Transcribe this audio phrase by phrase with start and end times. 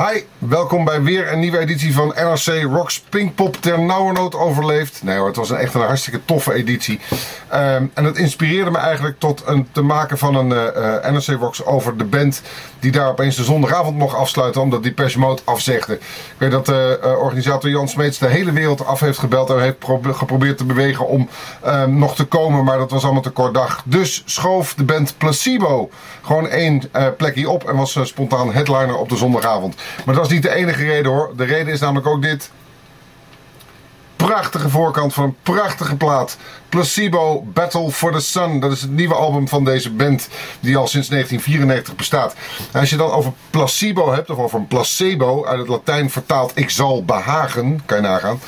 [0.00, 0.24] はい。
[0.50, 5.02] Welkom bij weer een nieuwe editie van NRC Rocks Pinkpop ter nauwernood overleefd.
[5.02, 7.00] Nee hoor, het was echt een hartstikke toffe editie.
[7.48, 11.64] Ehm, en het inspireerde me eigenlijk tot een, te maken van een uh, NRC Rocks
[11.64, 12.42] over de band
[12.80, 15.94] die daar opeens de zondagavond mocht afsluiten omdat die Mode afzegde.
[15.94, 16.00] Ik
[16.38, 19.76] weet dat de uh, organisator Jan Smeets de hele wereld af heeft gebeld en heeft
[20.02, 21.28] geprobeerd te bewegen om
[21.62, 23.82] ehm, nog te komen, maar dat was allemaal te kort dag.
[23.84, 25.90] Dus schoof de band Placebo
[26.22, 29.74] gewoon één plekje op en was spontaan headliner op de zondagavond.
[30.04, 31.32] Maar dat is niet de enige reden hoor.
[31.36, 32.50] De reden is namelijk ook dit.
[34.16, 36.36] Prachtige voorkant van een prachtige plaat.
[36.68, 38.60] Placebo Battle for the Sun.
[38.60, 40.28] Dat is het nieuwe album van deze band
[40.60, 42.34] die al sinds 1994 bestaat.
[42.72, 46.52] En als je dan over placebo hebt, of over een placebo, uit het Latijn vertaald
[46.54, 48.40] ik zal behagen, kan je nagaan.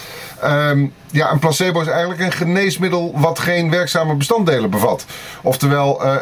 [0.45, 5.07] Um, ja, een placebo is eigenlijk een geneesmiddel wat geen werkzame bestanddelen bevat.
[5.43, 6.15] Oftewel, uh,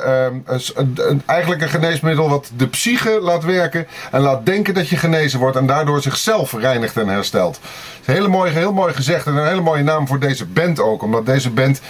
[0.46, 5.38] uh, eigenlijk een geneesmiddel wat de psyche laat werken en laat denken dat je genezen
[5.38, 7.60] wordt en daardoor zichzelf reinigt en herstelt.
[8.04, 11.02] Een hele mooie, heel mooi gezegd en een hele mooie naam voor deze band ook,
[11.02, 11.80] omdat deze band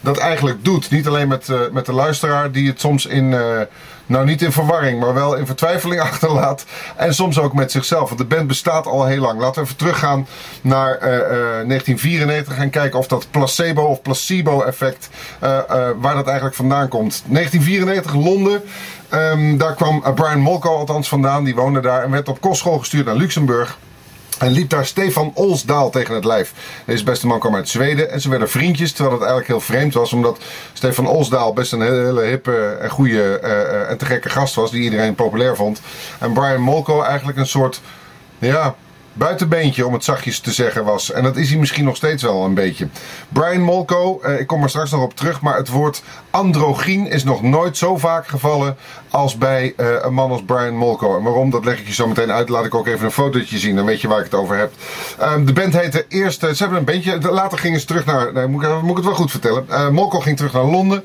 [0.00, 0.90] dat eigenlijk doet.
[0.90, 3.40] Niet alleen met, uh, met de luisteraar die het soms in, uh,
[4.06, 6.64] nou niet in verwarring, maar wel in vertwijfeling achterlaat.
[6.96, 8.08] En soms ook met zichzelf.
[8.08, 9.40] Want de band bestaat al heel lang.
[9.40, 10.26] Laten we even teruggaan
[10.60, 15.08] naar uh, 1994 en kijken of dat placebo of placebo effect,
[16.00, 17.22] waar dat eigenlijk vandaan komt.
[17.26, 18.62] 1994 Londen.
[19.10, 21.44] Um, daar kwam Brian Molko althans vandaan.
[21.44, 23.78] Die woonde daar en werd op kostschool gestuurd naar Luxemburg.
[24.44, 26.52] En liep daar Stefan Olsdaal tegen het lijf.
[26.84, 28.92] Deze beste man kwam uit Zweden en ze werden vriendjes.
[28.92, 30.38] Terwijl het eigenlijk heel vreemd was, omdat
[30.72, 34.70] Stefan Olsdaal best een hele, hippe en goede uh, en te gekke gast was.
[34.70, 35.80] Die iedereen populair vond.
[36.18, 37.80] En Brian Molko eigenlijk een soort,
[38.38, 38.74] ja,
[39.14, 41.12] buitenbeentje, om het zachtjes te zeggen, was.
[41.12, 42.88] En dat is hij misschien nog steeds wel een beetje.
[43.28, 47.24] Brian Molko, eh, ik kom er straks nog op terug, maar het woord androgyn is
[47.24, 48.76] nog nooit zo vaak gevallen
[49.10, 51.16] als bij eh, een man als Brian Molko.
[51.16, 52.48] En waarom, dat leg ik je zo meteen uit.
[52.48, 54.72] Laat ik ook even een fotootje zien, dan weet je waar ik het over heb.
[55.22, 58.62] Um, de band heette eerst, ze hebben een bandje, later gingen ze terug naar, moet,
[58.62, 59.66] ik, moet ik het wel goed vertellen.
[59.70, 61.04] Uh, Molko ging terug naar Londen.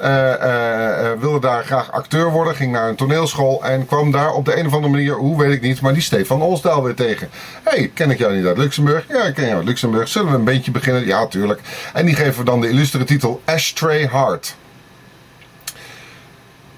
[0.00, 4.58] Uh, wilde daar graag acteur worden, ging naar een toneelschool en kwam daar op de
[4.58, 7.28] een of andere manier, hoe weet ik niet, maar die Stefan Olsdaal weer tegen.
[7.62, 9.04] Hé, hey, ken ik jou niet uit Luxemburg?
[9.08, 10.08] Ja, ik ken jou uit Luxemburg.
[10.08, 11.06] Zullen we een beetje beginnen?
[11.06, 11.60] Ja, tuurlijk.
[11.92, 14.56] En die geven we dan de illustere titel Ashtray Heart.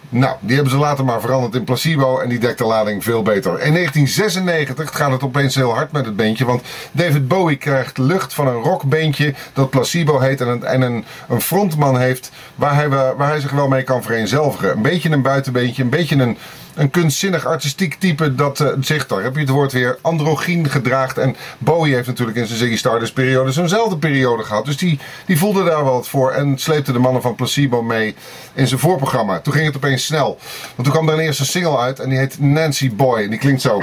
[0.08, 3.22] Nou, die hebben ze later maar veranderd in placebo en die dekt de lading veel
[3.22, 3.50] beter.
[3.50, 6.62] In 1996 gaat het opeens heel hard met het beentje, want
[6.92, 11.40] David Bowie krijgt lucht van een rockbeentje dat placebo heet en een, en een, een
[11.40, 14.70] frontman heeft waar hij, waar hij zich wel mee kan vereenzelvigen.
[14.70, 16.38] Een beetje een buitenbeentje, een beetje een
[16.76, 21.18] een kunstzinnig artistiek type dat uh, zich, daar heb je het woord weer, androgyn gedraagt.
[21.18, 24.64] En Bowie heeft natuurlijk in zijn Ziggy Stardust periode zo'nzelfde periode gehad.
[24.64, 28.14] Dus die, die voelde daar wel wat voor en sleepte de mannen van Placebo mee
[28.54, 29.40] in zijn voorprogramma.
[29.40, 30.38] Toen ging het opeens snel.
[30.74, 33.22] Want toen kwam er een eerste single uit en die heet Nancy Boy.
[33.22, 33.78] En die klinkt zo.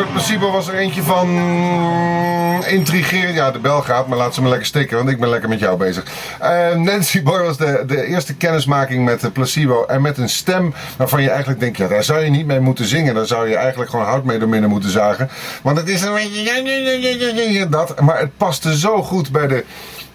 [0.00, 1.28] Met Placebo was er eentje van
[2.66, 3.34] intrigerend.
[3.34, 5.58] Ja, de bel gaat, maar laat ze me lekker stikken, want ik ben lekker met
[5.58, 6.04] jou bezig.
[6.42, 10.74] Uh, Nancy Boy was de, de eerste kennismaking met de Placebo en met een stem
[10.96, 13.14] waarvan je eigenlijk denkt, ja, daar zou je niet mee moeten zingen.
[13.14, 15.30] Daar zou je eigenlijk gewoon hout mee door moeten zagen.
[15.62, 19.64] Want het is een beetje dat, maar het paste zo goed bij de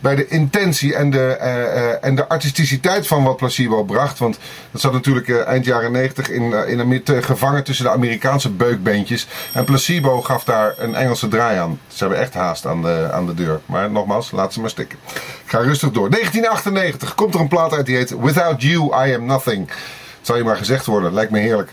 [0.06, 4.20] bij de intentie en de, uh, uh, en de artisticiteit van wat Placebo bracht.
[4.20, 4.38] Want
[4.72, 9.28] dat zat natuurlijk uh, eind jaren 90 in, in een, gevangen tussen de Amerikaanse beukbeentjes.
[9.54, 11.80] En Placebo gaf daar een Engelse draai aan.
[11.88, 13.60] Ze hebben echt haast aan de, aan de deur.
[13.66, 14.98] Maar nogmaals, laat ze maar stikken.
[15.44, 16.10] Ik ga rustig door.
[16.10, 19.70] 1998 komt er een plaat uit die heet Without You I Am Nothing
[20.22, 21.14] zal je maar gezegd worden.
[21.14, 21.72] Lijkt me heerlijk.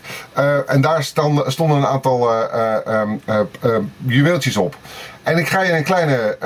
[0.67, 2.31] En daar stonden, stonden een aantal
[3.27, 3.41] uh,
[3.97, 4.75] juweeltjes op.
[5.23, 6.37] En ik ga je een kleine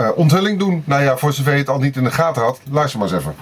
[0.00, 0.82] uh, onthulling doen.
[0.86, 3.18] Nou ja, voor zover je het al niet in de gaten had, luister maar eens
[3.18, 3.34] even.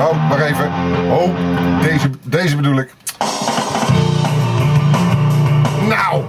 [0.00, 0.70] Oh, maar even.
[1.10, 1.30] Oh,
[1.82, 2.94] deze, deze bedoel ik.
[5.88, 6.22] Nou!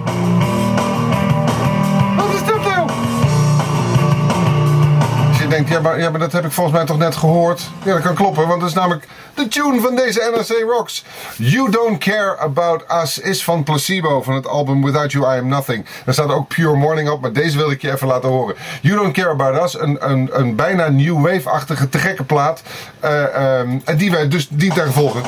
[5.66, 7.70] Ja maar, ja, maar dat heb ik volgens mij toch net gehoord.
[7.84, 11.04] Ja, dat kan kloppen, want dat is namelijk de tune van deze NRC Rocks.
[11.36, 15.48] You Don't Care About Us is van Placebo van het album Without You I Am
[15.48, 15.86] Nothing.
[16.04, 18.56] Daar staat ook Pure Morning op, maar deze wil ik je even laten horen.
[18.82, 22.62] You Don't Care About Us, een, een, een bijna new wave-achtige te gekke plaat.
[23.04, 25.22] Uh, um, en die wij dus die volgen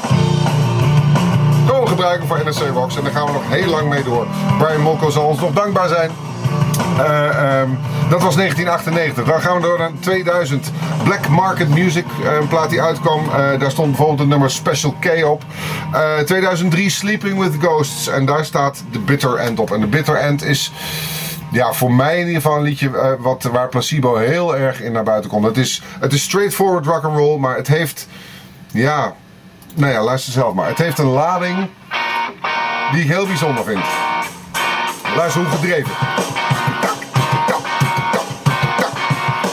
[1.91, 2.97] gebruiken voor NRC Rocks.
[2.97, 4.27] En daar gaan we nog heel lang mee door.
[4.59, 6.11] Brian Molko zal ons nog dankbaar zijn.
[6.99, 7.79] Uh, um,
[8.09, 9.25] dat was 1998.
[9.25, 10.71] Dan gaan we door naar 2000.
[11.05, 12.05] Black Market Music,
[12.41, 13.25] een plaat die uitkwam.
[13.25, 15.43] Uh, daar stond bijvoorbeeld het nummer Special K op.
[16.25, 18.09] 2003 Sleeping with Ghosts.
[18.09, 19.73] En daar staat The Bitter End op.
[19.73, 20.73] En The Bitter End is
[21.51, 25.03] ja, voor mij in ieder geval een liedje wat, waar Placebo heel erg in naar
[25.05, 25.45] buiten komt.
[25.45, 28.09] Het is, het is straightforward rock and roll, maar het heeft,
[28.67, 29.15] ja,
[29.75, 30.69] nou ja, luister zelf maar.
[30.69, 31.69] Het heeft een lading
[32.93, 33.85] die ik heel bijzonder vind.
[35.17, 36.40] Luister hoe gedreven.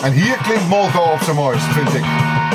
[0.08, 2.47] En hier klinkt Molko op zijn mooist, vind ik.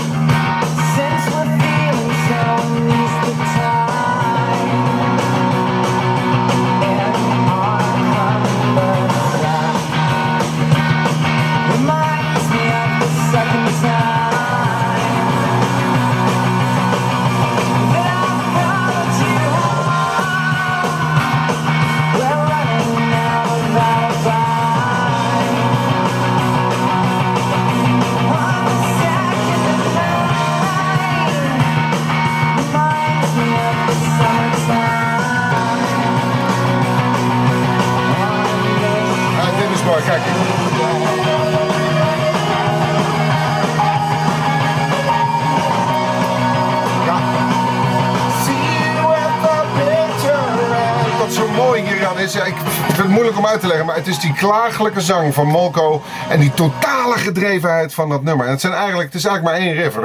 [52.19, 52.55] Is, ik
[52.87, 56.03] vind het moeilijk om uit te leggen, maar het is die klagelijke zang van Molko
[56.29, 58.47] en die totale gedrevenheid van dat nummer.
[58.47, 59.97] En het, zijn eigenlijk, het is eigenlijk maar één riff.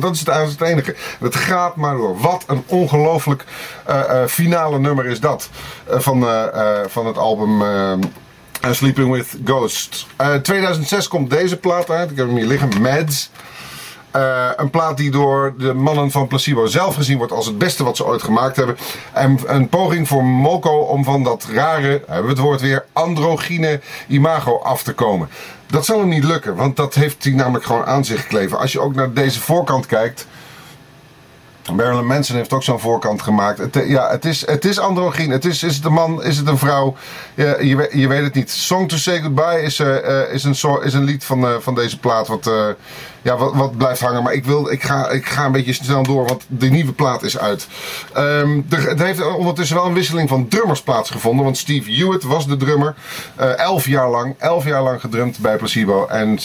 [0.00, 0.20] Dat is
[0.50, 0.94] het, enige.
[1.20, 2.20] Het gaat maar door.
[2.20, 3.44] Wat een ongelooflijk
[3.88, 5.48] uh, uh, finale nummer is dat
[5.90, 6.26] uh, van,
[6.86, 7.62] van het album.
[8.70, 10.06] Sleeping with Ghosts.
[10.42, 12.10] 2006 komt deze plaat uit.
[12.10, 12.80] Ik heb hem hier liggen.
[12.80, 13.30] Mads.
[14.16, 17.84] Uh, een plaat die door de mannen van Placebo zelf gezien wordt als het beste
[17.84, 18.76] wat ze ooit gemaakt hebben.
[19.12, 23.80] En een poging voor Moko om van dat rare, hebben we het woord weer, androgyne
[24.08, 25.28] imago af te komen.
[25.66, 28.58] Dat zal hem niet lukken, want dat heeft hij namelijk gewoon aan zich gekleven.
[28.58, 30.26] Als je ook naar deze voorkant kijkt.
[31.72, 33.58] Marilyn Manson heeft ook zo'n voorkant gemaakt.
[33.58, 35.30] Het, ja, het is, het is androgyn.
[35.30, 36.22] Het is, is het een man?
[36.22, 36.96] Is het een vrouw?
[37.34, 38.50] Je, je weet het niet.
[38.50, 41.98] Song to Say Goodbye is, uh, is, een, is een lied van, uh, van deze
[41.98, 42.28] plaat.
[42.28, 42.50] Wat,
[43.22, 44.22] ja, wat, wat blijft hangen.
[44.22, 47.22] Maar ik, wil, ik, ga, ik ga een beetje snel door, want de nieuwe plaat
[47.22, 47.66] is uit.
[48.16, 51.44] Um, er, er, heeft ondertussen wel een wisseling van drummers plaatsgevonden.
[51.44, 52.94] Want Steve Hewitt was de drummer.
[53.56, 54.34] Elf jaar lang.
[54.38, 56.06] Elf jaar lang gedrumd bij Placebo.
[56.06, 56.36] En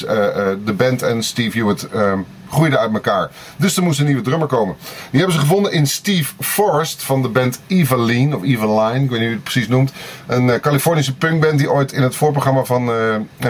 [0.66, 3.32] de band en Steve Hewitt um, groeiden uit elkaar.
[3.58, 4.76] Dus er moest een nieuwe drummer komen.
[5.10, 8.36] Die hebben ze gevonden in Steve Forrest van de band Eveline.
[8.36, 9.92] Of Eveline, ik weet niet hoe je het precies noemt.
[10.28, 12.92] Een uh, Californische punkband die ooit in het voorprogramma van,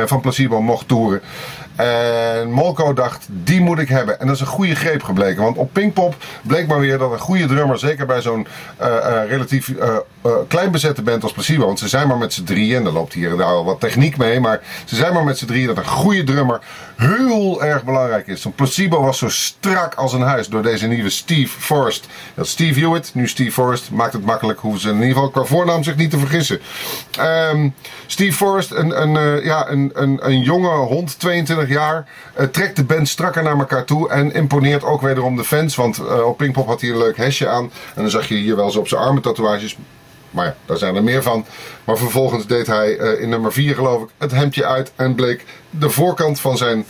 [0.05, 1.21] van Placebo mocht toeren.
[1.75, 4.19] En Molko dacht, die moet ik hebben.
[4.19, 5.43] En dat is een goede greep gebleken.
[5.43, 8.47] Want op Pinkpop bleek maar weer dat een goede drummer, zeker bij zo'n
[8.81, 9.97] uh, uh, relatief uh,
[10.47, 13.13] klein bezette band als Placebo, want ze zijn maar met z'n drieën, en er loopt
[13.13, 15.77] hier en daar al wat techniek mee, maar ze zijn maar met z'n drieën, dat
[15.77, 16.59] een goede drummer
[16.95, 18.41] heel erg belangrijk is.
[18.41, 22.07] Zo'n Placebo was zo strak als een huis door deze nieuwe Steve Forrest.
[22.35, 25.43] Dat Steve Hewitt, nu Steve Forrest, maakt het makkelijk, hoeven ze in ieder geval qua
[25.43, 26.59] voornaam zich niet te vergissen.
[27.51, 27.73] Um,
[28.07, 32.07] Steve Forrest, een, een, ja, een, een, een jonge hond, 22 jaar.
[32.39, 34.09] Uh, trekt de band strakker naar elkaar toe.
[34.09, 35.75] En imponeert ook wederom de fans.
[35.75, 37.71] Want uh, op Pinkpop had hij een leuk hesje aan.
[37.95, 39.77] En dan zag je hier wel eens op zijn armen tatoeages.
[40.29, 41.45] Maar ja, daar zijn er meer van.
[41.83, 44.91] Maar vervolgens deed hij uh, in nummer 4 geloof ik het hemdje uit.
[44.95, 46.85] En bleek de voorkant van zijn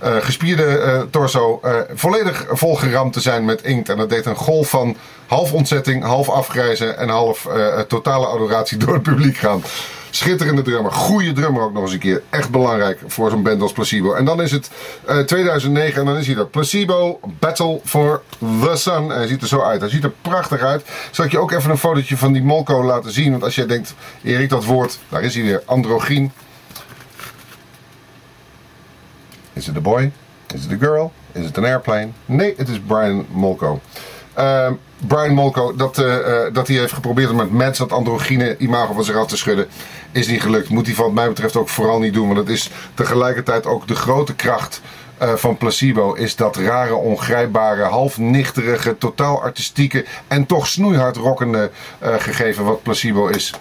[0.00, 1.60] gespierde torso
[1.94, 3.88] volledig volgeramd te zijn met inkt.
[3.88, 7.48] En dat deed een golf van half ontzetting, half afgrijzen en half
[7.88, 9.62] totale adoratie door het publiek gaan.
[10.10, 10.92] Schitterende drummer.
[10.92, 12.22] Goede drummer ook nog eens een keer.
[12.30, 14.12] Echt belangrijk voor zo'n band als Placebo.
[14.12, 14.70] En dan is het
[15.08, 16.46] uh, 2009 en dan is hij er.
[16.46, 19.08] Placebo Battle for the Sun.
[19.08, 19.80] Hij ziet er zo uit.
[19.80, 20.84] Hij ziet er prachtig uit.
[21.10, 23.30] Zal ik je ook even een fotootje van die Molko laten zien.
[23.30, 25.62] Want als jij denkt, Erik, dat woord, daar is hij weer.
[25.64, 26.32] Androgyn.
[29.52, 30.12] Is het a boy?
[30.54, 31.12] Is het a girl?
[31.32, 32.08] Is het een airplane?
[32.26, 33.80] Nee, het is Brian Molko.
[34.38, 36.16] Uh, Brian Molko, dat, uh,
[36.52, 39.66] dat hij heeft geprobeerd om met Mads dat androgyne imago van zich af te schudden,
[40.12, 40.68] is niet gelukt.
[40.68, 42.26] Moet hij van wat mij betreft ook vooral niet doen.
[42.26, 44.80] Want het is tegelijkertijd ook de grote kracht
[45.22, 46.12] uh, van Placebo.
[46.12, 53.26] Is dat rare, ongrijpbare, half nichterige, totaal artistieke en toch snoeihard rockende gegeven wat Placebo
[53.26, 53.54] is.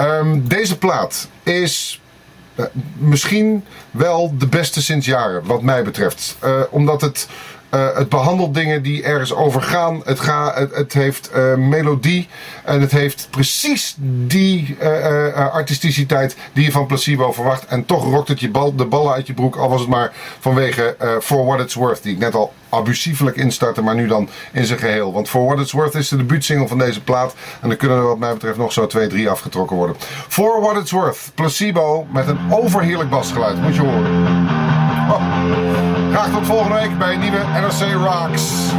[0.00, 2.00] Um, deze plaat is
[2.96, 6.36] misschien wel de beste sinds jaren, wat mij betreft.
[6.70, 7.28] omdat het
[7.74, 10.02] Uh, het behandelt dingen die ergens over gaan.
[10.04, 10.20] Het,
[10.54, 12.28] het, het heeft uh, melodie.
[12.64, 17.66] En het heeft precies die uh, artisticiteit die je van placebo verwacht.
[17.66, 19.56] En toch rokt het je bal, de ballen uit je broek.
[19.56, 22.02] Al was het maar vanwege For What It's Worth.
[22.02, 23.82] Die ik net al abusiefelijk instartte.
[23.82, 25.12] Maar nu dan in zijn geheel.
[25.12, 27.34] Want For What It's Worth is de debuutsingle van deze plaat.
[27.60, 29.96] En dan kunnen er wat mij betreft nog zo twee, drie afgetrokken worden.
[30.28, 31.30] For What It's Worth.
[31.34, 33.62] Placebo met een overheerlijk basgeluid.
[33.62, 34.48] Moet je horen.
[35.10, 35.89] Oh.
[36.10, 38.72] Graag tot volgende week bij nieuwe NRC Rocks.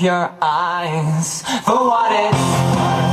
[0.00, 1.42] Your eyes.
[1.64, 3.08] For what it's worth.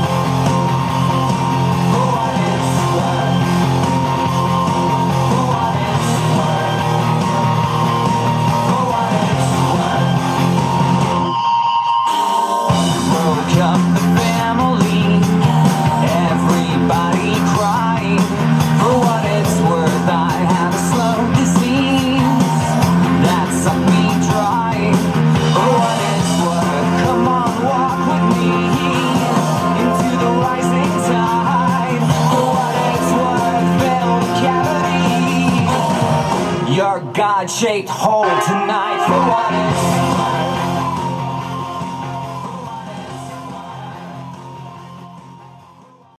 [25.67, 26.04] What
[37.35, 40.04] odd-shaped hole tonight for what?